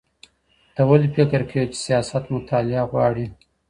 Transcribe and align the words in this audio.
ته 0.75 0.81
ولې 0.89 1.07
فکر 1.15 1.41
کوې 1.49 1.65
چي 1.71 1.77
سياست 1.85 2.23
مطالعه 2.35 2.83
غواړي؟ 2.91 3.25